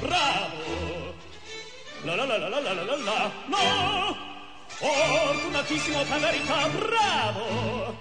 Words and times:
bravo 0.00 1.14
la 2.04 2.14
la 2.14 2.24
la 2.24 2.36
la 2.36 2.48
la 2.48 2.60
la 2.60 2.72
la 2.72 2.96
la 2.96 3.32
no 3.48 4.16
fortunatissimo 4.66 6.02
per 6.04 6.20
verità 6.20 6.68
bravo 6.68 7.96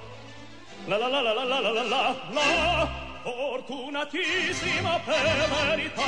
la 0.85 0.97
la 0.97 1.07
la 1.07 1.21
la 1.21 1.33
la 1.33 1.43
la 1.43 1.59
la 1.59 1.71
la 1.71 1.83
la 1.83 1.93
la 1.93 2.15
per 4.99 5.23
verità 5.75 6.03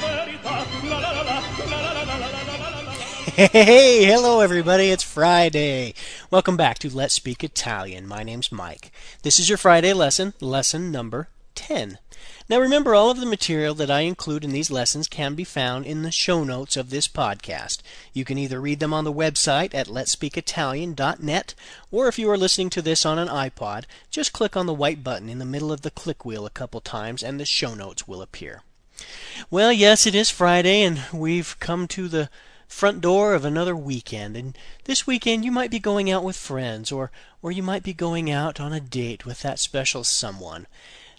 per 0.00 0.14
verità 0.14 0.64
La 0.88 0.98
la 0.98 1.10
la 1.12 1.22
la 1.22 1.40
la 1.56 1.66
la 1.66 1.92
la 1.92 1.92
la 1.92 2.04
la 2.04 2.16
la 2.16 2.70
la 2.70 2.80
la 2.82 2.94
Hey, 3.36 4.04
hello 4.04 4.40
everybody, 4.40 4.90
it's 4.90 5.02
Friday. 5.02 5.92
Welcome 6.30 6.56
back 6.56 6.78
to 6.78 6.88
Let's 6.88 7.12
Speak 7.12 7.44
Italian. 7.44 8.06
My 8.06 8.22
name's 8.22 8.50
Mike. 8.50 8.90
This 9.24 9.38
is 9.38 9.50
your 9.50 9.58
Friday 9.58 9.92
lesson, 9.92 10.32
lesson 10.40 10.90
number 10.90 11.28
10. 11.56 11.98
Now 12.48 12.60
remember, 12.60 12.94
all 12.94 13.10
of 13.10 13.18
the 13.18 13.26
material 13.26 13.74
that 13.74 13.90
I 13.90 14.00
include 14.02 14.44
in 14.44 14.52
these 14.52 14.70
lessons 14.70 15.08
can 15.08 15.34
be 15.34 15.42
found 15.42 15.84
in 15.84 16.02
the 16.02 16.12
show 16.12 16.44
notes 16.44 16.76
of 16.76 16.90
this 16.90 17.08
podcast. 17.08 17.78
You 18.12 18.24
can 18.24 18.38
either 18.38 18.60
read 18.60 18.78
them 18.78 18.94
on 18.94 19.02
the 19.02 19.12
website 19.12 19.74
at 19.74 19.88
letspeakitalian.net, 19.88 21.54
or 21.90 22.06
if 22.06 22.18
you 22.18 22.30
are 22.30 22.38
listening 22.38 22.70
to 22.70 22.82
this 22.82 23.04
on 23.04 23.18
an 23.18 23.28
iPod, 23.28 23.84
just 24.10 24.32
click 24.32 24.56
on 24.56 24.66
the 24.66 24.74
white 24.74 25.02
button 25.02 25.28
in 25.28 25.40
the 25.40 25.44
middle 25.44 25.72
of 25.72 25.82
the 25.82 25.90
click 25.90 26.24
wheel 26.24 26.46
a 26.46 26.50
couple 26.50 26.80
times 26.80 27.22
and 27.22 27.40
the 27.40 27.44
show 27.44 27.74
notes 27.74 28.06
will 28.06 28.22
appear. 28.22 28.62
Well, 29.50 29.72
yes, 29.72 30.06
it 30.06 30.14
is 30.14 30.30
Friday, 30.30 30.82
and 30.82 31.02
we've 31.12 31.58
come 31.58 31.88
to 31.88 32.06
the 32.06 32.30
front 32.68 33.00
door 33.00 33.34
of 33.34 33.44
another 33.44 33.76
weekend. 33.76 34.36
And 34.36 34.56
this 34.84 35.06
weekend 35.06 35.44
you 35.44 35.52
might 35.52 35.70
be 35.70 35.78
going 35.78 36.10
out 36.10 36.24
with 36.24 36.36
friends 36.36 36.90
or 36.90 37.10
or 37.42 37.52
you 37.52 37.62
might 37.62 37.82
be 37.82 37.92
going 37.92 38.30
out 38.30 38.58
on 38.58 38.72
a 38.72 38.80
date 38.80 39.24
with 39.24 39.42
that 39.42 39.58
special 39.58 40.02
someone. 40.02 40.66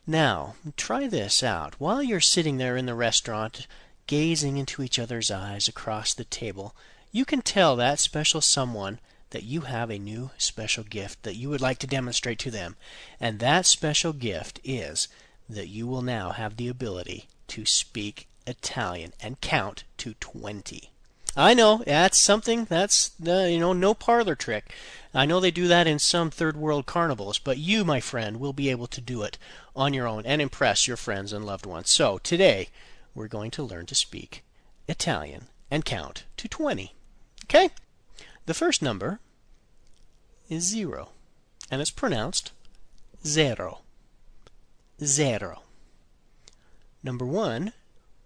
Now, 0.10 0.56
try 0.78 1.08
this 1.10 1.44
out. 1.44 1.76
While 1.82 2.02
you're 2.02 2.22
sitting 2.22 2.56
there 2.56 2.78
in 2.78 2.86
the 2.86 2.96
restaurant, 2.96 3.68
gazing 4.08 4.56
into 4.56 4.82
each 4.82 4.98
other's 4.98 5.30
eyes 5.30 5.68
across 5.68 6.14
the 6.14 6.24
table, 6.24 6.74
you 7.12 7.26
can 7.26 7.42
tell 7.42 7.76
that 7.76 8.00
special 8.00 8.40
someone 8.40 9.00
that 9.32 9.44
you 9.44 9.62
have 9.62 9.90
a 9.90 10.00
new 10.00 10.32
special 10.38 10.86
gift 10.86 11.24
that 11.24 11.36
you 11.36 11.50
would 11.50 11.60
like 11.60 11.78
to 11.80 11.88
demonstrate 11.88 12.40
to 12.40 12.52
them. 12.52 12.78
And 13.20 13.40
that 13.40 13.66
special 13.66 14.14
gift 14.14 14.62
is 14.64 15.10
that 15.50 15.68
you 15.68 15.86
will 15.86 16.02
now 16.02 16.32
have 16.32 16.56
the 16.56 16.70
ability 16.70 17.28
to 17.50 17.66
speak 17.66 18.30
Italian 18.46 19.12
and 19.20 19.42
count 19.42 19.84
to 19.98 20.14
20. 20.14 20.90
I 21.40 21.54
know 21.54 21.84
that's 21.86 22.18
something 22.18 22.66
that's 22.66 23.12
uh, 23.26 23.44
you 23.44 23.60
know 23.60 23.72
no 23.72 23.94
parlor 23.94 24.34
trick. 24.34 24.74
I 25.14 25.28
know 25.28 25.40
they 25.40 25.52
do 25.52 25.68
that 25.68 25.86
in 25.86 26.00
some 26.00 26.32
third 26.32 26.58
world 26.58 26.88
carnivals, 26.88 27.38
but 27.38 27.60
you, 27.60 27.86
my 27.86 28.00
friend, 28.00 28.40
will 28.40 28.54
be 28.54 28.72
able 28.72 28.88
to 28.88 29.00
do 29.00 29.22
it 29.22 29.38
on 29.76 29.94
your 29.94 30.08
own 30.08 30.26
and 30.26 30.42
impress 30.42 30.88
your 30.88 30.98
friends 30.98 31.32
and 31.32 31.46
loved 31.46 31.68
ones. 31.68 31.92
So 31.92 32.18
today 32.18 32.70
we're 33.14 33.28
going 33.28 33.52
to 33.52 33.64
learn 33.64 33.86
to 33.86 33.94
speak 33.94 34.44
Italian 34.88 35.46
and 35.70 35.86
count 35.86 36.24
to 36.38 36.48
20. 36.48 36.96
Okay? 37.44 37.70
The 38.48 38.56
first 38.56 38.82
number 38.82 39.20
is 40.50 40.64
zero, 40.64 41.10
and 41.70 41.82
it's 41.82 41.92
pronounced 41.92 42.52
zero. 43.24 43.82
Zero. 45.04 45.62
Number 47.04 47.28
one, 47.28 47.74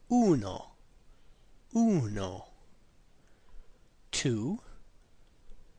uno. 0.09 0.67
Uno 1.75 2.45
two 4.11 4.59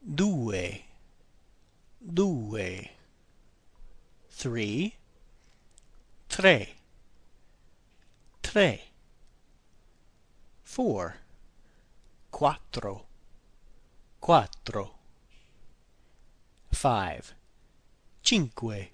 due 0.03 0.81
due 2.03 2.89
three 4.31 4.95
tre 6.29 6.75
tre 8.43 8.81
four 10.65 11.17
quattro 12.31 13.05
quattro 14.21 14.95
five 16.73 17.35
cinque 18.23 18.91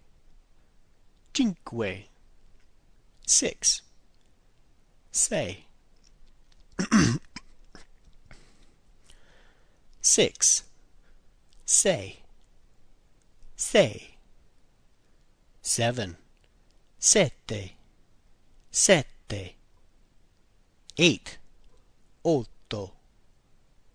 cinque 1.33 2.09
six 3.25 3.83
sei 5.13 5.65
6. 10.19 10.65
Sei, 11.65 12.25
sei. 13.55 14.19
7. 15.63 16.17
Sette, 16.99 17.77
sette. 18.69 19.55
8. 20.97 21.39
Otto, 22.23 22.97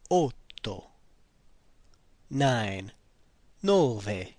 otto. 0.08 0.92
9. 2.30 2.94
Nove, 3.60 4.36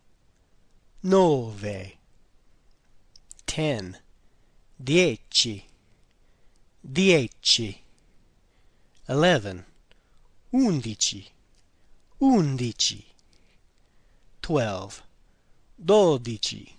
nove. 1.00 1.98
10. 3.44 4.00
Dieci, 4.74 5.68
dieci. 6.80 7.84
11. 9.06 9.64
Undici 10.48 11.33
undici, 12.24 13.04
twelve, 14.40 15.02
dodici, 15.76 16.74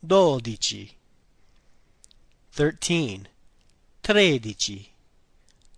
dodici, 0.00 0.96
thirteen, 2.52 3.28
tredici, 4.02 4.88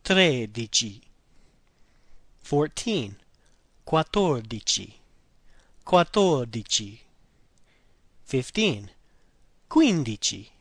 tredici, 0.05 1.01
fourteen, 2.41 3.17
quattordici, 3.85 5.01
quattordici, 5.85 7.01
fifteen, 8.23 8.91
quindici, 9.69 10.53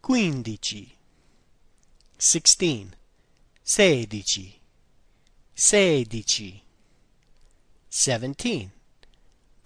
quindici, 0.00 0.96
sixteen, 2.16 2.94
sedici, 3.64 4.60
sedici, 5.56 6.62
seventeen, 7.94 8.70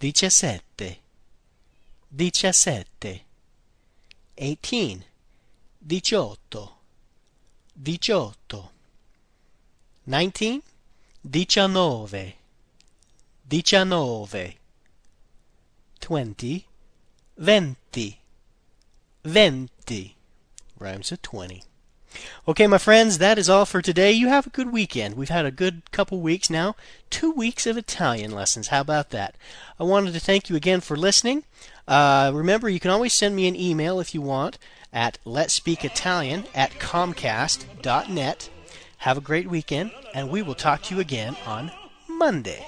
diciassette, 0.01 0.97
diciassette, 2.13 3.21
eighteen, 4.35 5.05
diciotto, 5.79 6.75
diciotto, 7.73 8.71
nineteen, 10.03 10.61
diciannove, 11.21 12.33
diciannove, 13.47 14.57
twenty, 16.01 16.65
venti, 17.37 18.19
venti, 19.23 20.15
rhymes 20.77 21.11
with 21.11 21.21
twenty. 21.21 21.63
Okay, 22.47 22.67
my 22.67 22.77
friends, 22.77 23.17
that 23.17 23.37
is 23.37 23.49
all 23.49 23.65
for 23.65 23.81
today. 23.81 24.11
You 24.11 24.29
have 24.29 24.47
a 24.47 24.51
good 24.51 24.71
weekend. 24.71 25.15
We've 25.15 25.29
had 25.29 25.45
a 25.45 25.51
good 25.51 25.91
couple 25.91 26.19
weeks 26.19 26.49
now. 26.49 26.75
Two 27.09 27.31
weeks 27.31 27.65
of 27.67 27.77
Italian 27.77 28.31
lessons. 28.31 28.69
How 28.69 28.81
about 28.81 29.09
that? 29.11 29.35
I 29.79 29.83
wanted 29.83 30.13
to 30.13 30.19
thank 30.19 30.49
you 30.49 30.55
again 30.55 30.81
for 30.81 30.95
listening. 30.95 31.43
Uh, 31.87 32.31
remember, 32.33 32.69
you 32.69 32.79
can 32.79 32.91
always 32.91 33.13
send 33.13 33.35
me 33.35 33.47
an 33.47 33.55
email 33.55 33.99
if 33.99 34.13
you 34.13 34.21
want 34.21 34.57
at 34.93 35.19
letspeakitalian 35.25 36.47
at 36.55 36.71
comcast.net. 36.79 38.49
Have 38.99 39.17
a 39.17 39.21
great 39.21 39.47
weekend, 39.47 39.91
and 40.13 40.29
we 40.29 40.41
will 40.41 40.55
talk 40.55 40.81
to 40.83 40.95
you 40.95 41.01
again 41.01 41.35
on 41.45 41.71
Monday. 42.07 42.65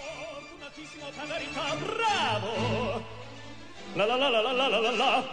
La 3.96 4.06
la 4.06 4.16
la 4.16 4.30
la 4.30 4.42
la 4.42 4.52
la 4.52 4.68
la 4.68 4.80
la 4.80 4.90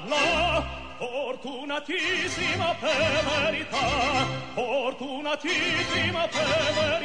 la 0.06 0.75
fortunatissima 0.98 2.74
per 2.80 3.24
verità, 3.24 4.26
fortunatissima 4.54 6.28
per 6.28 6.72
verità. 6.74 6.95